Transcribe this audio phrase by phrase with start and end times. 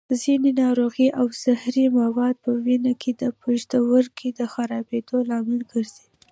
[0.21, 6.05] ځینې ناروغۍ او زهري مواد په وینه کې د پښتورګو د خرابېدو لامل ګرځي.